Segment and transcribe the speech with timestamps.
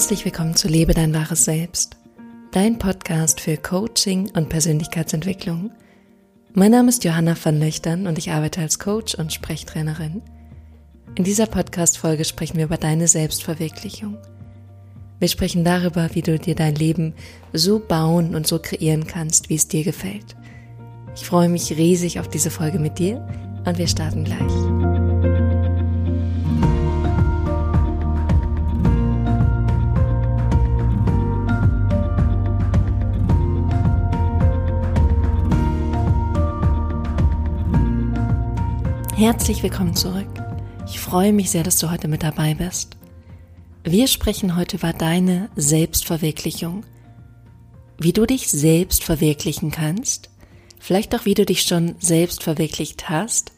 [0.00, 1.98] Herzlich willkommen zu Lebe dein wahres Selbst,
[2.52, 5.72] dein Podcast für Coaching und Persönlichkeitsentwicklung.
[6.54, 10.22] Mein Name ist Johanna van Löchtern und ich arbeite als Coach und Sprechtrainerin.
[11.16, 14.16] In dieser Podcast-Folge sprechen wir über deine Selbstverwirklichung.
[15.18, 17.12] Wir sprechen darüber, wie du dir dein Leben
[17.52, 20.34] so bauen und so kreieren kannst, wie es dir gefällt.
[21.14, 23.28] Ich freue mich riesig auf diese Folge mit dir
[23.66, 24.79] und wir starten gleich.
[39.20, 40.30] Herzlich willkommen zurück.
[40.86, 42.96] Ich freue mich sehr, dass du heute mit dabei bist.
[43.84, 46.86] Wir sprechen heute über deine Selbstverwirklichung.
[47.98, 50.30] Wie du dich selbst verwirklichen kannst,
[50.78, 53.52] vielleicht auch wie du dich schon selbst verwirklicht hast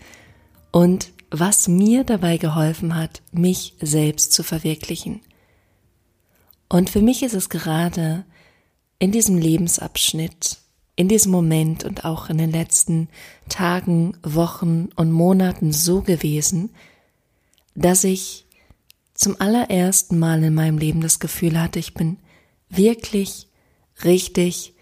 [0.73, 5.21] und was mir dabei geholfen hat, mich selbst zu verwirklichen.
[6.69, 8.24] Und für mich ist es gerade
[8.99, 10.59] in diesem Lebensabschnitt
[10.96, 13.09] in diesem Moment und auch in den letzten
[13.48, 16.71] Tagen, Wochen und Monaten so gewesen,
[17.74, 18.46] dass ich
[19.15, 22.18] zum allerersten Mal in meinem Leben das Gefühl hatte, ich bin
[22.68, 23.48] wirklich,
[24.04, 24.74] richtig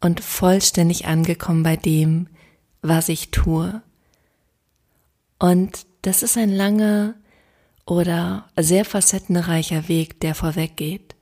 [0.00, 2.28] und vollständig angekommen bei dem,
[2.80, 3.82] was ich tue.
[5.38, 7.14] Und das ist ein langer
[7.86, 11.16] oder sehr facettenreicher Weg, der vorweggeht.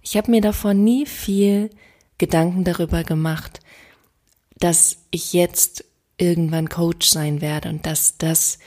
[0.00, 1.70] Ich habe mir davor nie viel
[2.18, 3.60] Gedanken darüber gemacht,
[4.58, 5.84] dass ich jetzt
[6.16, 8.58] irgendwann Coach sein werde und dass das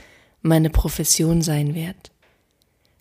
[0.41, 2.11] meine Profession sein wird.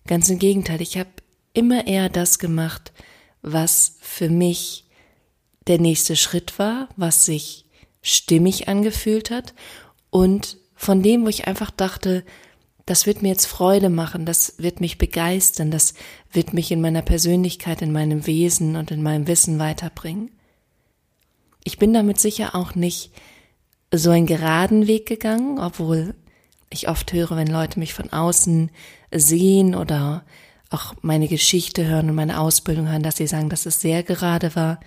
[0.07, 1.09] Ganz im Gegenteil, ich habe
[1.53, 2.93] immer eher das gemacht,
[3.41, 4.85] was für mich
[5.67, 7.65] der nächste Schritt war, was sich
[8.01, 9.53] stimmig angefühlt hat
[10.09, 12.23] und von dem, wo ich einfach dachte,
[12.85, 15.93] das wird mir jetzt Freude machen, das wird mich begeistern, das
[16.31, 20.31] wird mich in meiner Persönlichkeit, in meinem Wesen und in meinem Wissen weiterbringen.
[21.67, 23.11] Ich bin damit sicher auch nicht
[23.93, 26.15] so einen geraden Weg gegangen, obwohl
[26.69, 28.71] ich oft höre, wenn Leute mich von außen
[29.13, 30.23] sehen oder
[30.69, 34.55] auch meine Geschichte hören und meine Ausbildung hören, dass sie sagen, dass es sehr gerade
[34.55, 34.79] war.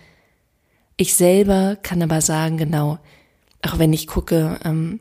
[0.97, 2.99] Ich selber kann aber sagen, genau,
[3.61, 5.01] auch wenn ich gucke, ähm,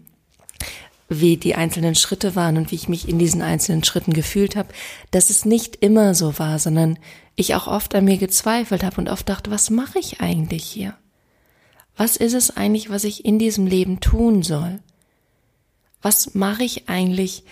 [1.07, 4.73] wie die einzelnen Schritte waren und wie ich mich in diesen einzelnen Schritten gefühlt habe,
[5.11, 6.99] dass es nicht immer so war, sondern
[7.37, 10.97] ich auch oft an mir gezweifelt habe und oft dachte, was mache ich eigentlich hier?
[11.99, 14.79] Was ist es eigentlich, was ich in diesem Leben tun soll?
[16.01, 17.43] Was mache ich eigentlich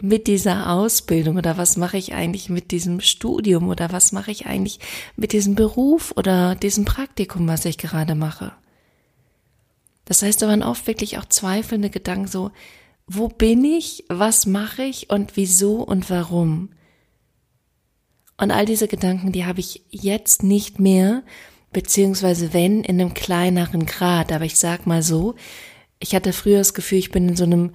[0.00, 4.46] mit dieser Ausbildung oder was mache ich eigentlich mit diesem Studium oder was mache ich
[4.46, 4.80] eigentlich
[5.14, 8.50] mit diesem Beruf oder diesem Praktikum, was ich gerade mache?
[10.04, 12.50] Das heißt, da waren oft wirklich auch zweifelnde Gedanken so,
[13.06, 16.70] wo bin ich, was mache ich und wieso und warum?
[18.36, 21.22] Und all diese Gedanken, die habe ich jetzt nicht mehr,
[21.72, 24.32] beziehungsweise wenn in einem kleineren Grad.
[24.32, 25.34] Aber ich sag mal so,
[25.98, 27.72] ich hatte früher das Gefühl, ich bin in so einem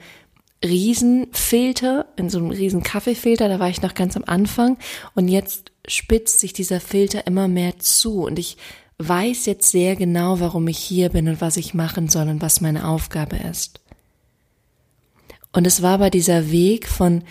[0.64, 4.78] Riesenfilter, in so einem riesen Kaffeefilter, da war ich noch ganz am Anfang
[5.14, 8.58] und jetzt spitzt sich dieser Filter immer mehr zu und ich
[8.98, 12.62] weiß jetzt sehr genau, warum ich hier bin und was ich machen soll und was
[12.62, 13.80] meine Aufgabe ist.
[15.52, 17.24] Und es war aber dieser Weg von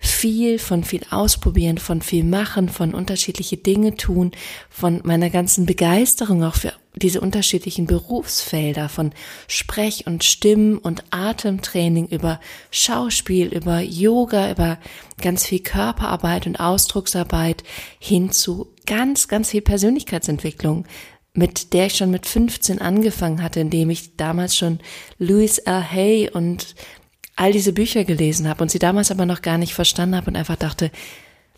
[0.00, 4.32] viel, von viel ausprobieren, von viel machen, von unterschiedliche Dinge tun,
[4.70, 9.12] von meiner ganzen Begeisterung auch für diese unterschiedlichen Berufsfelder, von
[9.46, 12.40] Sprech- und Stimm- und Atemtraining über
[12.70, 14.78] Schauspiel, über Yoga, über
[15.20, 17.62] ganz viel Körperarbeit und Ausdrucksarbeit
[17.98, 20.86] hin zu ganz, ganz viel Persönlichkeitsentwicklung,
[21.32, 24.80] mit der ich schon mit 15 angefangen hatte, indem ich damals schon
[25.18, 25.84] Louis L.
[25.90, 26.74] Hay und
[27.40, 30.36] all diese Bücher gelesen habe und sie damals aber noch gar nicht verstanden habe und
[30.36, 30.90] einfach dachte,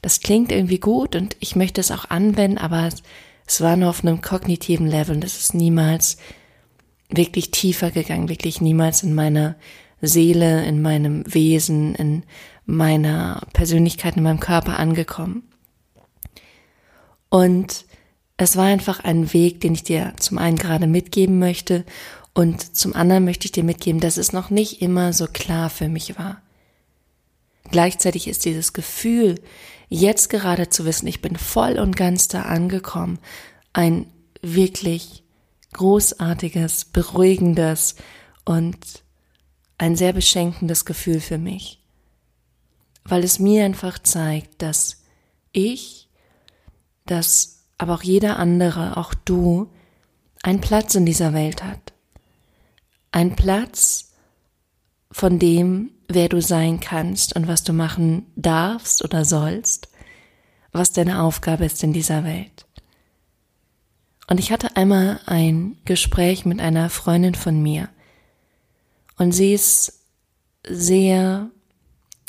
[0.00, 2.88] das klingt irgendwie gut und ich möchte es auch anwenden, aber
[3.46, 6.18] es war nur auf einem kognitiven Level und es ist niemals
[7.10, 9.56] wirklich tiefer gegangen, wirklich niemals in meiner
[10.00, 12.22] Seele, in meinem Wesen, in
[12.64, 15.42] meiner Persönlichkeit, in meinem Körper angekommen.
[17.28, 17.86] Und
[18.36, 21.84] es war einfach ein Weg, den ich dir zum einen gerade mitgeben möchte
[22.34, 25.88] und zum anderen möchte ich dir mitgeben, dass es noch nicht immer so klar für
[25.88, 26.40] mich war.
[27.70, 29.40] Gleichzeitig ist dieses Gefühl,
[29.88, 33.18] jetzt gerade zu wissen, ich bin voll und ganz da angekommen,
[33.72, 34.06] ein
[34.40, 35.22] wirklich
[35.74, 37.96] großartiges, beruhigendes
[38.44, 38.78] und
[39.78, 41.82] ein sehr beschenkendes Gefühl für mich,
[43.04, 45.02] weil es mir einfach zeigt, dass
[45.52, 46.08] ich,
[47.04, 49.70] dass aber auch jeder andere, auch du,
[50.42, 51.91] einen Platz in dieser Welt hat
[53.12, 54.12] ein Platz
[55.10, 59.88] von dem, wer du sein kannst und was du machen darfst oder sollst,
[60.72, 62.66] was deine Aufgabe ist in dieser Welt.
[64.28, 67.90] Und ich hatte einmal ein Gespräch mit einer Freundin von mir.
[69.18, 70.00] Und sie ist
[70.66, 71.50] sehr,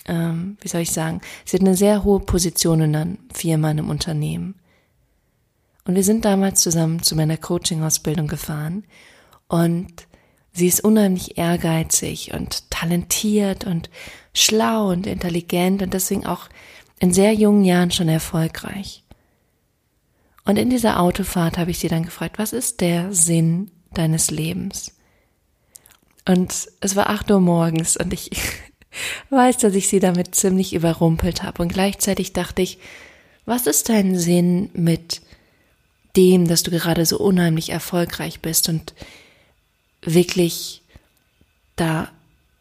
[0.06, 3.80] ähm, wie soll ich sagen, sie hat eine sehr hohe Position in einer Firma, in
[3.80, 4.56] einem Unternehmen.
[5.86, 8.84] Und wir sind damals zusammen zu meiner Coaching-Ausbildung gefahren
[9.48, 10.08] und
[10.54, 13.90] sie ist unheimlich ehrgeizig und talentiert und
[14.34, 16.48] schlau und intelligent und deswegen auch
[17.00, 19.04] in sehr jungen Jahren schon erfolgreich.
[20.46, 24.94] Und in dieser Autofahrt habe ich sie dann gefragt, was ist der Sinn deines Lebens?
[26.26, 28.30] Und es war acht Uhr morgens und ich
[29.30, 31.62] weiß, dass ich sie damit ziemlich überrumpelt habe.
[31.62, 32.78] Und gleichzeitig dachte ich,
[33.46, 35.22] was ist dein Sinn mit
[36.16, 38.94] dem, dass du gerade so unheimlich erfolgreich bist und
[40.06, 40.82] wirklich
[41.76, 42.10] da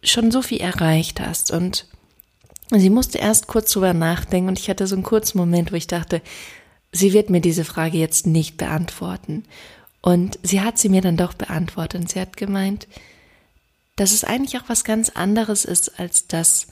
[0.03, 1.51] schon so viel erreicht hast?
[1.51, 1.87] Und
[2.71, 5.87] sie musste erst kurz drüber nachdenken und ich hatte so einen kurzen Moment, wo ich
[5.87, 6.23] dachte,
[6.93, 9.45] sie wird mir diese Frage jetzt nicht beantworten.
[10.01, 12.89] Und sie hat sie mir dann doch beantwortet und sie hat gemeint,
[13.97, 16.67] dass es eigentlich auch was ganz anderes ist als das,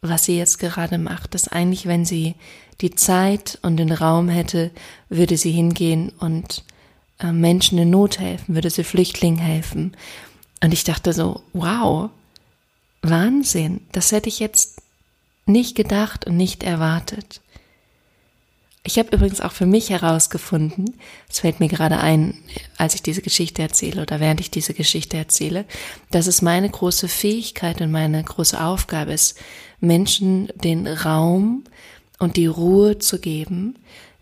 [0.00, 1.34] was sie jetzt gerade macht.
[1.34, 2.34] Dass eigentlich, wenn sie
[2.80, 4.70] die Zeit und den Raum hätte,
[5.08, 6.64] würde sie hingehen und
[7.26, 9.96] Menschen in Not helfen, würde sie Flüchtlingen helfen.
[10.62, 12.10] Und ich dachte so, wow,
[13.02, 14.82] Wahnsinn, das hätte ich jetzt
[15.46, 17.40] nicht gedacht und nicht erwartet.
[18.82, 22.38] Ich habe übrigens auch für mich herausgefunden, es fällt mir gerade ein,
[22.78, 25.66] als ich diese Geschichte erzähle oder während ich diese Geschichte erzähle,
[26.10, 29.38] dass es meine große Fähigkeit und meine große Aufgabe ist,
[29.80, 31.64] Menschen den Raum
[32.18, 33.76] und die Ruhe zu geben,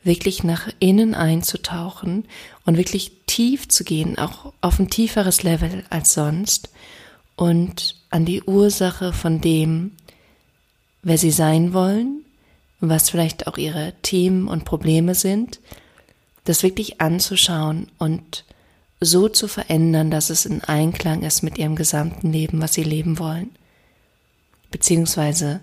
[0.08, 2.24] wirklich nach innen einzutauchen
[2.66, 6.70] und wirklich tief zu gehen, auch auf ein tieferes Level als sonst
[7.36, 9.92] und an die Ursache von dem,
[11.02, 12.24] wer sie sein wollen
[12.80, 15.60] was vielleicht auch ihre Themen und Probleme sind,
[16.44, 18.44] das wirklich anzuschauen und
[19.00, 23.18] so zu verändern, dass es in Einklang ist mit ihrem gesamten Leben, was sie leben
[23.18, 23.50] wollen.
[24.70, 25.60] Beziehungsweise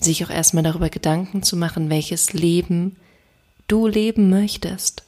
[0.00, 2.96] sich auch erstmal darüber Gedanken zu machen, welches Leben
[3.68, 5.04] du leben möchtest.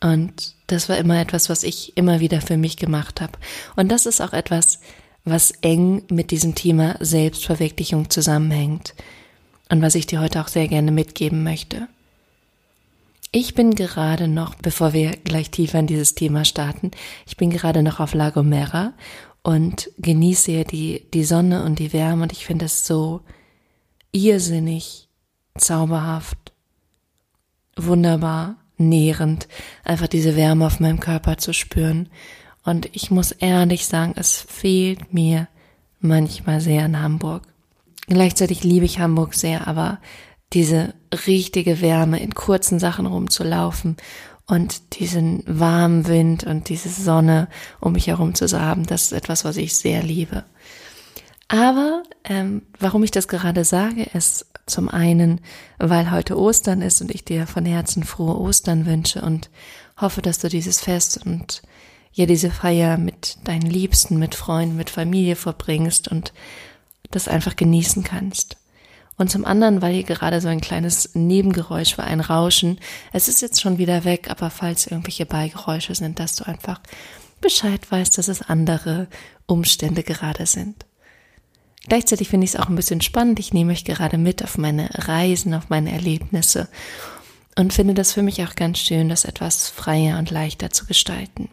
[0.00, 3.32] Und das war immer etwas, was ich immer wieder für mich gemacht habe.
[3.74, 4.80] Und das ist auch etwas,
[5.24, 8.94] was eng mit diesem Thema Selbstverwirklichung zusammenhängt
[9.68, 11.88] und was ich dir heute auch sehr gerne mitgeben möchte.
[13.30, 16.92] Ich bin gerade noch, bevor wir gleich tiefer in dieses Thema starten,
[17.26, 18.94] ich bin gerade noch auf La Gomera
[19.42, 23.20] und genieße die, die Sonne und die Wärme und ich finde es so
[24.12, 25.08] irrsinnig,
[25.58, 26.52] zauberhaft,
[27.86, 29.48] wunderbar, nährend,
[29.84, 32.08] einfach diese Wärme auf meinem Körper zu spüren.
[32.64, 35.48] Und ich muss ehrlich sagen, es fehlt mir
[36.00, 37.42] manchmal sehr in Hamburg.
[38.06, 39.98] Gleichzeitig liebe ich Hamburg sehr, aber
[40.52, 40.94] diese
[41.26, 43.96] richtige Wärme, in kurzen Sachen rumzulaufen
[44.46, 47.48] und diesen warmen Wind und diese Sonne
[47.80, 50.44] um mich herum zu haben, das ist etwas, was ich sehr liebe.
[51.48, 55.40] Aber ähm, warum ich das gerade sage, ist zum einen,
[55.78, 59.48] weil heute Ostern ist und ich dir von Herzen frohe Ostern wünsche und
[59.98, 61.62] hoffe, dass du dieses Fest und
[62.12, 66.34] ja diese Feier mit deinen Liebsten, mit Freunden, mit Familie verbringst und
[67.10, 68.58] das einfach genießen kannst.
[69.16, 72.78] Und zum anderen, weil hier gerade so ein kleines Nebengeräusch war, ein Rauschen.
[73.12, 76.80] Es ist jetzt schon wieder weg, aber falls irgendwelche Beigeräusche sind, dass du einfach
[77.40, 79.08] Bescheid weißt, dass es andere
[79.46, 80.87] Umstände gerade sind.
[81.88, 83.38] Gleichzeitig finde ich es auch ein bisschen spannend.
[83.40, 86.68] Ich nehme euch gerade mit auf meine Reisen, auf meine Erlebnisse
[87.56, 91.48] und finde das für mich auch ganz schön, das etwas freier und leichter zu gestalten.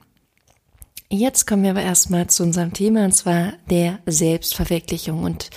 [1.10, 5.50] Jetzt kommen wir aber erstmal zu unserem Thema und zwar der Selbstverwirklichung und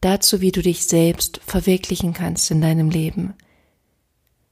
[0.00, 3.34] dazu, wie du dich selbst verwirklichen kannst in deinem Leben.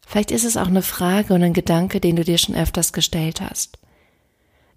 [0.07, 3.41] Vielleicht ist es auch eine Frage und ein Gedanke, den du dir schon öfters gestellt
[3.41, 3.79] hast.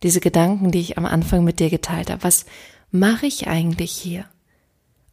[0.03, 2.23] Diese Gedanken, die ich am Anfang mit dir geteilt habe.
[2.23, 2.45] Was
[2.91, 4.25] mache ich eigentlich hier?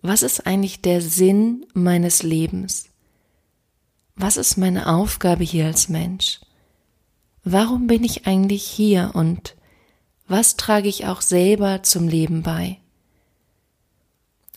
[0.02, 2.86] Was ist eigentlich der Sinn meines Lebens?
[4.16, 6.40] Was ist meine Aufgabe hier als Mensch?
[7.44, 9.56] Warum bin ich eigentlich hier und
[10.26, 12.78] was trage ich auch selber zum Leben bei?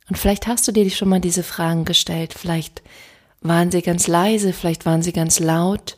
[0.10, 2.84] Und vielleicht hast du dir schon mal diese Fragen gestellt, vielleicht
[3.42, 5.98] waren sie ganz leise, vielleicht waren sie ganz laut,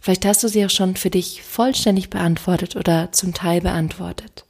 [0.00, 4.44] vielleicht hast du sie auch schon für dich vollständig beantwortet oder zum Teil beantwortet.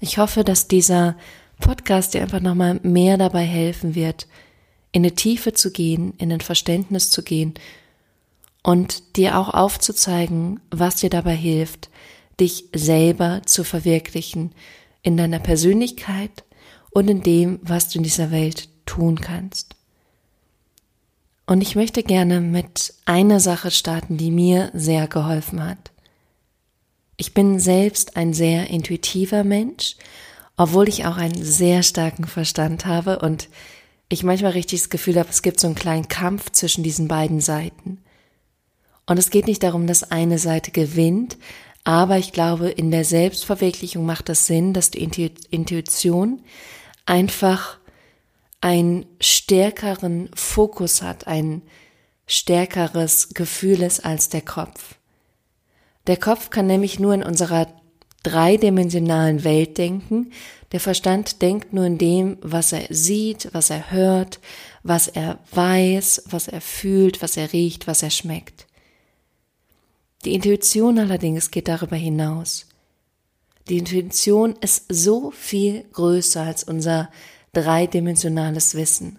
[0.00, 1.16] Ich hoffe, dass dieser
[1.60, 4.26] Podcast dir einfach nochmal mehr dabei helfen wird,
[4.92, 7.54] in eine Tiefe zu gehen, in ein Verständnis zu gehen
[8.62, 11.90] und dir auch aufzuzeigen, was dir dabei hilft,
[12.40, 14.52] dich selber zu verwirklichen
[15.02, 16.44] in deiner Persönlichkeit
[16.90, 19.76] und in dem, was du in dieser Welt tun kannst.
[21.46, 25.92] Und ich möchte gerne mit einer Sache starten, die mir sehr geholfen hat.
[27.16, 29.96] Ich bin selbst ein sehr intuitiver Mensch,
[30.58, 33.48] obwohl ich auch einen sehr starken Verstand habe und
[34.08, 37.40] ich manchmal richtig das Gefühl habe, es gibt so einen kleinen Kampf zwischen diesen beiden
[37.40, 38.02] Seiten.
[39.06, 41.38] Und es geht nicht darum, dass eine Seite gewinnt,
[41.84, 44.98] aber ich glaube, in der Selbstverwirklichung macht es Sinn, dass die
[45.50, 46.42] Intuition
[47.06, 47.78] einfach
[48.60, 51.62] einen stärkeren Fokus hat, ein
[52.26, 54.96] stärkeres Gefühl ist als der Kopf.
[56.08, 57.68] Der Kopf kann nämlich nur in unserer
[58.22, 60.32] dreidimensionalen Welt denken,
[60.72, 64.38] der Verstand denkt nur in dem, was er sieht, was er hört,
[64.82, 68.66] was er weiß, was er fühlt, was er riecht, was er schmeckt.
[70.24, 72.66] Die Intuition allerdings geht darüber hinaus.
[73.68, 77.10] Die Intuition ist so viel größer als unser
[77.52, 79.18] dreidimensionales Wissen.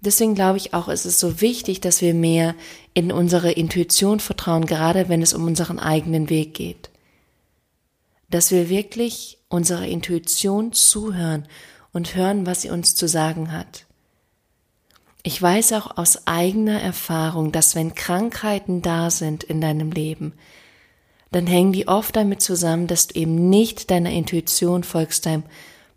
[0.00, 2.54] Deswegen glaube ich auch, es ist so wichtig, dass wir mehr
[2.94, 6.90] in unsere Intuition vertrauen, gerade wenn es um unseren eigenen Weg geht.
[8.28, 11.46] Dass wir wirklich unserer Intuition zuhören
[11.92, 13.86] und hören, was sie uns zu sagen hat.
[15.22, 20.34] Ich weiß auch aus eigener Erfahrung, dass wenn Krankheiten da sind in deinem Leben,
[21.30, 25.42] dann hängen die oft damit zusammen, dass du eben nicht deiner Intuition folgst, deinem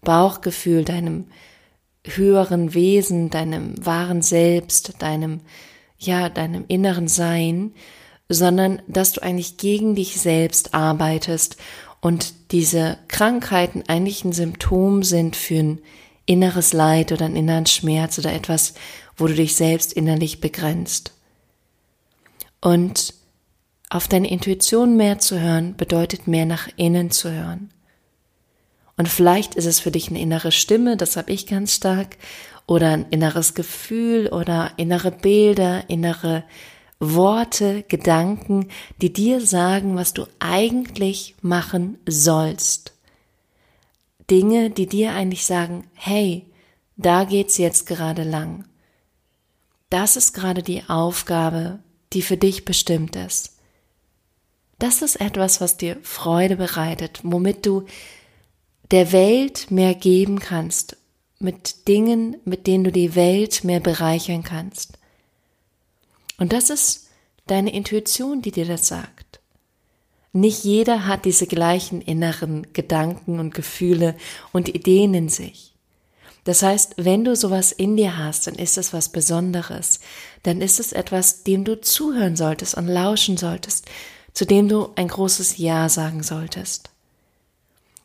[0.01, 1.27] Bauchgefühl, deinem
[2.03, 5.41] höheren Wesen, deinem wahren Selbst, deinem,
[5.97, 7.73] ja, deinem inneren Sein,
[8.27, 11.57] sondern dass du eigentlich gegen dich selbst arbeitest
[12.01, 15.79] und diese Krankheiten eigentlich ein Symptom sind für ein
[16.25, 18.73] inneres Leid oder einen inneren Schmerz oder etwas,
[19.15, 21.13] wo du dich selbst innerlich begrenzt.
[22.59, 23.13] Und
[23.89, 27.71] auf deine Intuition mehr zu hören, bedeutet mehr nach innen zu hören.
[28.97, 32.17] Und vielleicht ist es für dich eine innere Stimme, das habe ich ganz stark,
[32.67, 36.43] oder ein inneres Gefühl oder innere Bilder, innere
[37.03, 38.67] Worte, Gedanken,
[39.01, 42.93] die dir sagen, was du eigentlich machen sollst.
[44.29, 46.45] Dinge, die dir eigentlich sagen, hey,
[46.97, 48.65] da geht's jetzt gerade lang.
[49.89, 51.79] Das ist gerade die Aufgabe,
[52.13, 53.57] die für dich bestimmt ist.
[54.77, 57.85] Das ist etwas, was dir Freude bereitet, womit du
[58.91, 60.97] der Welt mehr geben kannst,
[61.39, 64.99] mit Dingen, mit denen du die Welt mehr bereichern kannst.
[66.41, 67.05] Und das ist
[67.45, 69.41] deine Intuition, die dir das sagt.
[70.33, 74.15] Nicht jeder hat diese gleichen inneren Gedanken und Gefühle
[74.51, 75.75] und Ideen in sich.
[76.43, 79.99] Das heißt, wenn du sowas in dir hast, dann ist es was Besonderes.
[80.41, 83.85] Dann ist es etwas, dem du zuhören solltest und lauschen solltest,
[84.33, 86.89] zu dem du ein großes Ja sagen solltest.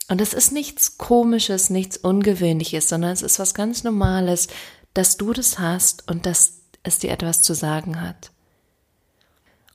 [0.09, 4.49] Und es ist nichts Komisches, nichts Ungewöhnliches, sondern es ist was ganz Normales,
[4.93, 8.31] dass du das hast und dass es dir etwas zu sagen hat.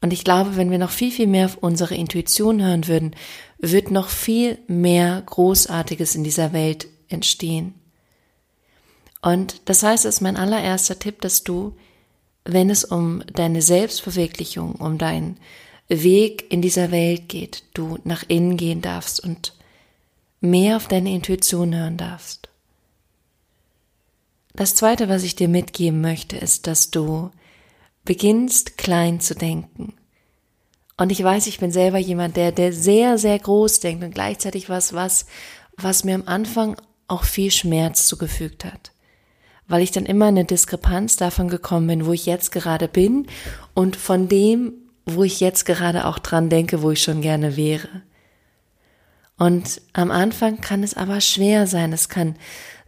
[0.02, 3.16] Und ich glaube, wenn wir noch viel, viel mehr auf unsere Intuition hören würden,
[3.60, 7.76] wird noch viel mehr Großartiges in dieser Welt entstehen.
[9.22, 11.76] Und das heißt, es ist mein allererster Tipp, dass du,
[12.44, 15.38] wenn es um deine Selbstverwirklichung, um deinen
[15.88, 19.54] Weg in dieser Welt geht, du nach innen gehen darfst und
[20.40, 22.50] mehr auf deine Intuition hören darfst.
[24.56, 27.32] Das zweite, was ich dir mitgeben möchte, ist, dass du
[28.04, 29.94] beginnst klein zu denken.
[30.98, 34.70] Und ich weiß, ich bin selber jemand, der, der sehr, sehr groß denkt und gleichzeitig
[34.70, 35.26] was, was,
[35.78, 36.76] was mir am Anfang
[37.08, 38.92] auch viel Schmerz zugefügt hat
[39.72, 43.28] weil ich dann immer in eine Diskrepanz davon gekommen bin, wo ich jetzt gerade bin
[43.74, 44.74] und von dem,
[45.06, 47.88] wo ich jetzt gerade auch dran denke, wo ich schon gerne wäre.
[49.38, 51.94] Und am Anfang kann es aber schwer sein.
[51.94, 52.36] Es kann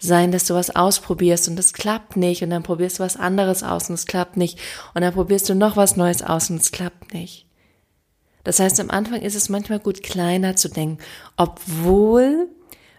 [0.03, 3.63] sein, dass du was ausprobierst und es klappt nicht und dann probierst du was anderes
[3.63, 4.59] aus und es klappt nicht
[4.93, 7.47] und dann probierst du noch was Neues aus und es klappt nicht.
[8.43, 10.97] Das heißt, am Anfang ist es manchmal gut, kleiner zu denken,
[11.37, 12.49] obwohl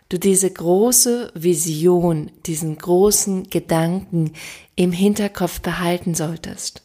[0.08, 4.32] du diese große Vision, diesen großen Gedanken
[4.74, 6.82] im Hinterkopf behalten solltest.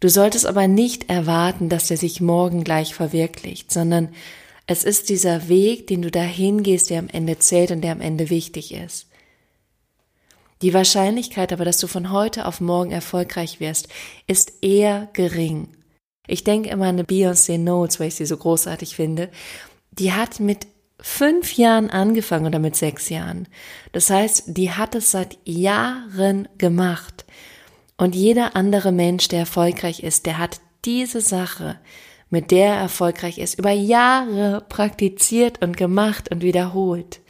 [0.00, 4.10] Du solltest aber nicht erwarten, dass er sich morgen gleich verwirklicht, sondern
[4.66, 8.00] es ist dieser Weg, den du dahin gehst, der am Ende zählt und der am
[8.00, 9.06] Ende wichtig ist.
[10.62, 13.88] Die Wahrscheinlichkeit aber, dass du von heute auf morgen erfolgreich wirst,
[14.26, 15.68] ist eher gering.
[16.26, 19.30] Ich denke immer an eine Beyoncé Notes, weil ich sie so großartig finde.
[19.92, 20.66] Die hat mit
[20.98, 23.48] fünf Jahren angefangen oder mit sechs Jahren.
[23.92, 27.26] Das heißt, die hat es seit Jahren gemacht.
[27.98, 31.78] Und jeder andere Mensch, der erfolgreich ist, der hat diese Sache,
[32.30, 37.20] mit der er erfolgreich ist, über Jahre praktiziert und gemacht und wiederholt.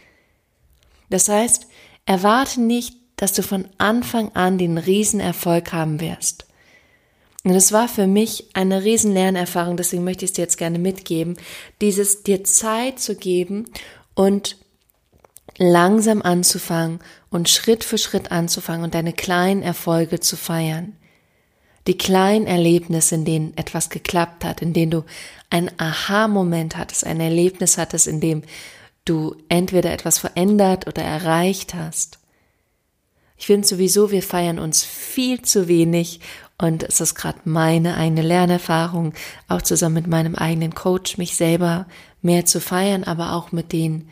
[1.11, 1.67] Das heißt,
[2.07, 6.47] erwarte nicht dass du von Anfang an den Riesenerfolg haben wirst.
[7.45, 10.79] Und es war für mich eine riesen Lernerfahrung, deswegen möchte ich es dir jetzt gerne
[10.79, 11.37] mitgeben,
[11.81, 13.67] dieses dir Zeit zu geben
[14.15, 14.57] und
[15.57, 16.99] langsam anzufangen
[17.31, 20.97] und Schritt für Schritt anzufangen und deine kleinen Erfolge zu feiern.
[21.87, 25.05] Die kleinen Erlebnisse, in denen etwas geklappt hat, in denen du
[25.51, 28.43] ein Aha-Moment hattest, ein Erlebnis hattest, in dem
[29.05, 32.19] du entweder etwas verändert oder erreicht hast.
[33.39, 36.21] Ich finde sowieso, wir feiern uns viel zu wenig
[36.59, 39.13] und es ist gerade meine eigene Lernerfahrung,
[39.47, 41.87] auch zusammen mit meinem eigenen Coach, mich selber
[42.23, 44.09] mehr zu feiern, aber auch mit den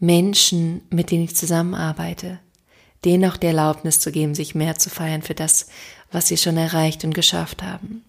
[0.00, 2.40] Menschen, mit denen ich zusammenarbeite,
[3.04, 5.68] denen auch die Erlaubnis zu geben, sich mehr zu feiern für das,
[6.10, 8.04] was sie schon erreicht und geschafft haben.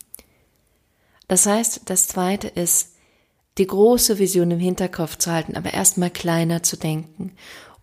[1.28, 2.96] Das heißt, das zweite ist,
[3.58, 7.34] die große Vision im Hinterkopf zu halten, aber erstmal kleiner zu denken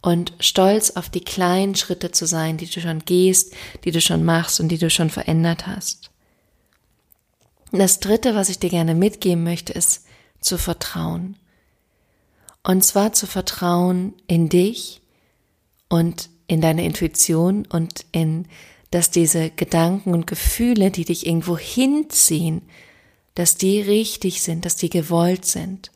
[0.01, 3.55] und stolz auf die kleinen Schritte zu sein, die du schon gehst,
[3.85, 6.11] die du schon machst und die du schon verändert hast.
[7.73, 10.07] Das dritte, was ich dir gerne mitgeben möchte, ist
[10.41, 11.37] zu vertrauen.
[12.63, 15.03] Und zwar zu vertrauen in dich
[15.89, 18.47] und in deine Intuition und in,
[18.91, 22.63] dass diese Gedanken und Gefühle, die dich irgendwo hinziehen,
[23.35, 25.91] dass die richtig sind, dass die gewollt sind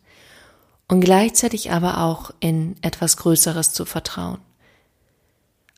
[0.89, 4.39] und gleichzeitig aber auch in etwas Größeres zu vertrauen.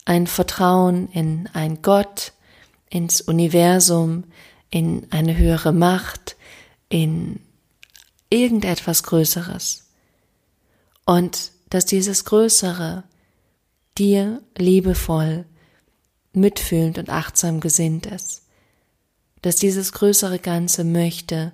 [0.04, 2.32] Ein Vertrauen in ein Gott,
[2.88, 4.24] ins Universum,
[4.70, 6.36] in eine höhere Macht,
[6.88, 7.40] in
[8.30, 9.84] irgendetwas Größeres.
[11.04, 13.04] Und dass dieses Größere
[13.98, 15.44] dir liebevoll,
[16.32, 18.42] mitfühlend und achtsam gesinnt ist.
[19.42, 21.52] Dass dieses größere Ganze möchte,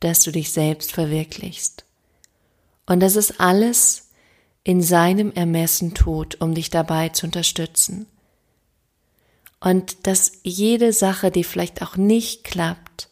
[0.00, 1.84] dass du dich selbst verwirklichst.
[2.86, 4.10] Und dass es alles
[4.64, 8.06] in seinem Ermessen tut, um dich dabei zu unterstützen.
[9.60, 13.08] Und dass jede Sache, die vielleicht auch nicht klappt,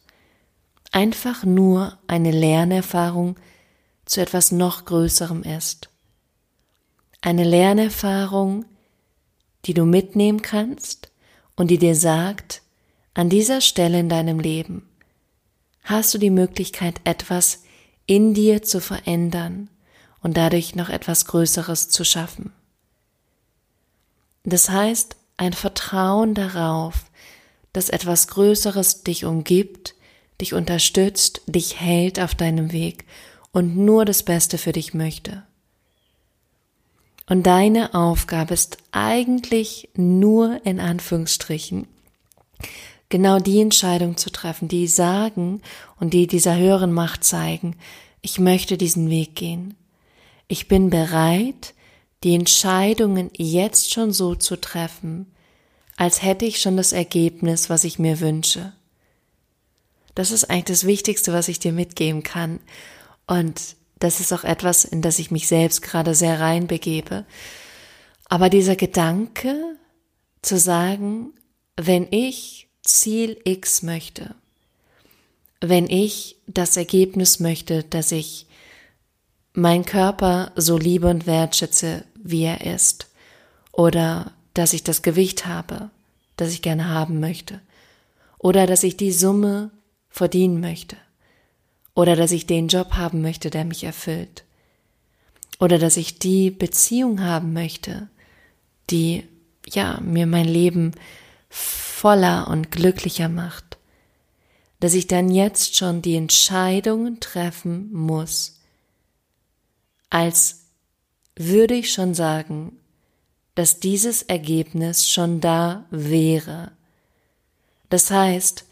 [0.91, 3.35] einfach nur eine Lernerfahrung
[4.05, 5.89] zu etwas noch Größerem ist.
[7.21, 8.65] Eine Lernerfahrung,
[9.65, 11.11] die du mitnehmen kannst
[11.55, 12.61] und die dir sagt,
[13.13, 14.87] an dieser Stelle in deinem Leben
[15.83, 17.63] hast du die Möglichkeit, etwas
[18.05, 19.69] in dir zu verändern
[20.21, 22.51] und dadurch noch etwas Größeres zu schaffen.
[24.43, 27.05] Das heißt, ein Vertrauen darauf,
[27.73, 29.95] dass etwas Größeres dich umgibt,
[30.39, 33.05] dich unterstützt, dich hält auf deinem Weg
[33.51, 35.43] und nur das Beste für dich möchte.
[37.27, 41.87] Und deine Aufgabe ist eigentlich nur in Anführungsstrichen
[43.09, 45.61] genau die Entscheidung zu treffen, die sagen
[45.99, 47.75] und die dieser höheren Macht zeigen,
[48.21, 49.75] ich möchte diesen Weg gehen.
[50.47, 51.73] Ich bin bereit,
[52.23, 55.31] die Entscheidungen jetzt schon so zu treffen,
[55.95, 58.73] als hätte ich schon das Ergebnis, was ich mir wünsche.
[60.15, 62.59] Das ist eigentlich das Wichtigste, was ich dir mitgeben kann.
[63.27, 67.25] Und das ist auch etwas, in das ich mich selbst gerade sehr reinbegebe.
[68.25, 69.55] Aber dieser Gedanke
[70.41, 71.33] zu sagen,
[71.77, 74.35] wenn ich Ziel X möchte,
[75.61, 78.45] wenn ich das Ergebnis möchte, dass ich
[79.53, 83.07] meinen Körper so liebe und wertschätze, wie er ist,
[83.71, 85.89] oder dass ich das Gewicht habe,
[86.37, 87.61] das ich gerne haben möchte,
[88.37, 89.71] oder dass ich die Summe
[90.09, 90.97] verdienen möchte,
[91.95, 94.43] oder dass ich den Job haben möchte, der mich erfüllt,
[95.59, 98.09] oder dass ich die Beziehung haben möchte,
[98.89, 99.23] die
[99.65, 100.91] ja mir mein Leben
[101.49, 103.77] voller und glücklicher macht,
[104.81, 108.59] dass ich dann jetzt schon die Entscheidungen treffen muss,
[110.09, 110.65] als
[111.35, 112.77] würde ich schon sagen,
[113.55, 116.73] dass dieses Ergebnis schon da wäre.
[117.89, 118.65] Das heißt,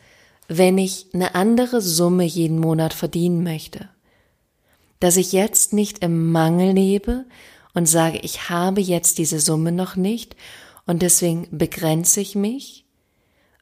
[0.47, 3.89] wenn ich eine andere Summe jeden Monat verdienen möchte,
[4.99, 7.25] dass ich jetzt nicht im Mangel lebe
[7.73, 10.35] und sage, ich habe jetzt diese Summe noch nicht
[10.85, 12.85] und deswegen begrenze ich mich,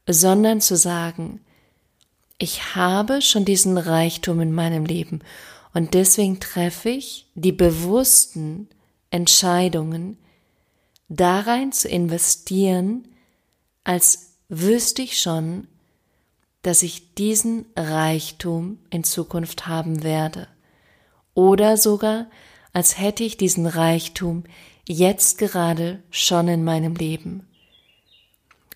[0.07, 1.41] sondern zu sagen,
[2.37, 5.21] ich habe schon diesen Reichtum in meinem Leben
[5.73, 8.67] und deswegen treffe ich die bewussten
[9.11, 10.17] Entscheidungen,
[11.07, 13.07] darein zu investieren,
[13.83, 15.67] als wüsste ich schon,
[16.61, 20.47] dass ich diesen Reichtum in Zukunft haben werde.
[21.33, 22.27] Oder sogar,
[22.73, 24.43] als hätte ich diesen Reichtum
[24.87, 27.47] jetzt gerade schon in meinem Leben.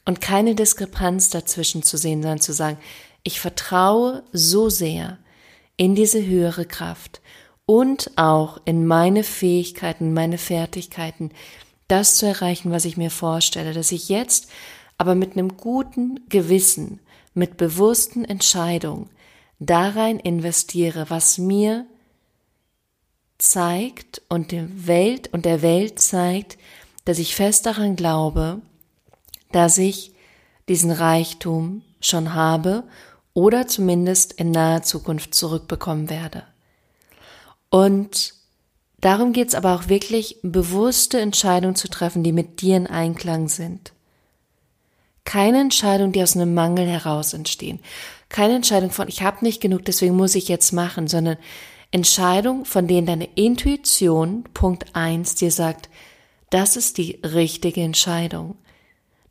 [0.06, 2.78] Und keine Diskrepanz dazwischen zu sehen, sondern zu sagen,
[3.24, 5.18] ich vertraue so sehr
[5.78, 7.22] in diese höhere Kraft
[7.66, 11.32] und auch in meine Fähigkeiten, meine Fertigkeiten,
[11.88, 14.50] das zu erreichen, was ich mir vorstelle, dass ich jetzt
[14.98, 17.00] aber mit einem guten Gewissen,
[17.36, 19.10] mit bewussten Entscheidungen
[19.60, 21.86] da rein investiere, was mir
[23.38, 26.58] zeigt und der Welt und der Welt zeigt,
[27.06, 28.62] dass ich fest daran glaube,
[29.52, 30.14] dass ich
[30.68, 32.84] diesen Reichtum schon habe
[33.34, 36.44] oder zumindest in naher Zukunft zurückbekommen werde.
[37.70, 38.34] Und
[39.02, 43.50] darum geht es aber auch wirklich, bewusste Entscheidungen zu treffen, die mit dir in Einklang
[43.50, 43.92] sind.
[45.26, 47.80] Keine Entscheidung, die aus einem Mangel heraus entstehen.
[48.30, 51.38] Keine Entscheidung von, ich habe nicht genug, deswegen muss ich jetzt machen, sondern
[51.92, 55.90] Entscheidung, von denen deine Intuition, Punkt eins dir sagt,
[56.50, 58.56] das ist die richtige Entscheidung.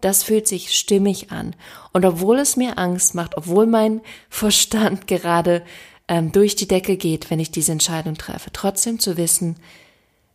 [0.00, 1.56] Das fühlt sich stimmig an.
[1.92, 5.62] Und obwohl es mir Angst macht, obwohl mein Verstand gerade
[6.08, 9.56] ähm, durch die Decke geht, wenn ich diese Entscheidung treffe, trotzdem zu wissen,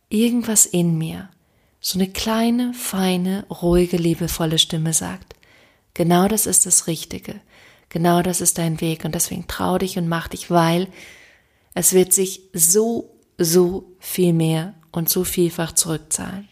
[0.08, 1.28] irgendwas in mir,
[1.80, 5.34] so eine kleine, feine, ruhige, liebevolle Stimme sagt,
[6.00, 7.42] genau das ist das Richtige,
[7.90, 10.88] genau das ist dein Weg und deswegen trau dich und mach dich, weil
[11.74, 16.48] es wird sich so, so viel mehr und so vielfach zurückzahlen.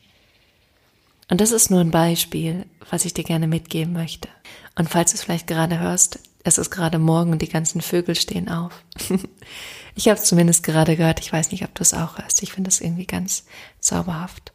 [1.31, 4.29] Und das ist nur ein Beispiel, was ich dir gerne mitgeben möchte.
[4.77, 8.17] Und falls du es vielleicht gerade hörst, es ist gerade morgen und die ganzen Vögel
[8.17, 8.85] stehen auf.
[9.95, 11.21] ich habe es zumindest gerade gehört.
[11.21, 12.43] Ich weiß nicht, ob du es auch hörst.
[12.43, 13.47] Ich finde es irgendwie ganz
[13.81, 14.53] zauberhaft.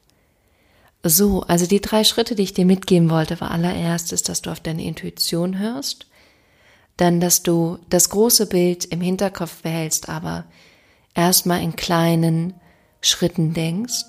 [1.04, 4.62] So, also die drei Schritte, die ich dir mitgeben wollte, war allererstes, dass du auf
[4.62, 6.08] deine Intuition hörst,
[6.96, 10.46] dann, dass du das große Bild im Hinterkopf behältst, aber
[11.14, 12.54] erstmal in kleinen
[13.02, 14.06] Schritten denkst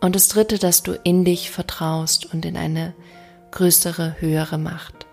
[0.00, 2.94] und das dritte, dass du in dich vertraust und in eine
[3.50, 5.06] größere, höhere Macht.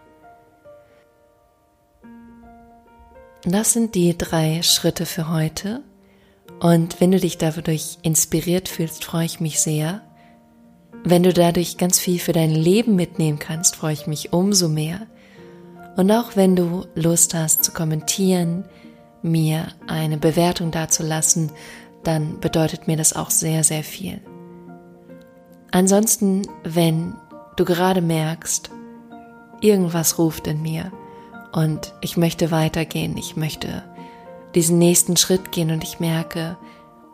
[3.43, 5.82] Das sind die drei Schritte für heute.
[6.60, 10.01] Und wenn du dich dadurch inspiriert fühlst, freue ich mich sehr.
[11.04, 15.08] Wenn du dadurch ganz viel für dein Leben mitnehmen kannst, freue ich mich umso mehr.
[15.96, 18.66] Und auch wenn du Lust hast zu kommentieren,
[19.22, 21.52] mir eine Bewertung dazulassen,
[22.04, 24.22] dann bedeutet mir das auch sehr, sehr viel.
[25.72, 27.16] Ansonsten, wenn
[27.56, 28.72] du gerade merkst,
[29.62, 30.92] irgendwas ruft in mir
[31.52, 33.84] und ich möchte weitergehen, ich möchte
[34.56, 36.58] diesen nächsten Schritt gehen und ich merke,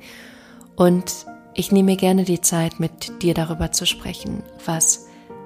[0.75, 1.25] und
[1.56, 5.06] ich nehme gerne die Zeit, mit dir darüber zu sprechen, was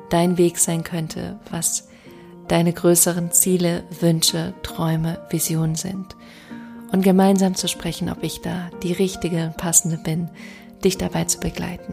[0.10, 1.90] dein Weg sein könnte, was
[2.48, 6.16] deine größeren Ziele, Wünsche, Träume, Visionen sind.
[6.92, 10.30] Und gemeinsam zu sprechen, ob ich da die richtige passende bin,
[10.84, 11.92] dich dabei zu begleiten.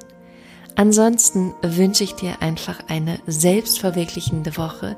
[0.77, 4.97] Ansonsten wünsche ich dir einfach eine selbstverwirklichende Woche.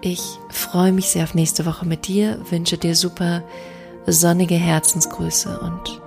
[0.00, 3.42] Ich freue mich sehr auf nächste Woche mit dir, wünsche dir super
[4.06, 6.00] sonnige Herzensgrüße und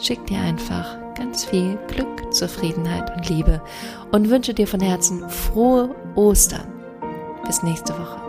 [0.00, 3.62] schick dir einfach ganz viel Glück, Zufriedenheit und Liebe
[4.10, 6.66] und wünsche dir von Herzen frohe Ostern.
[7.46, 8.23] Bis nächste Woche.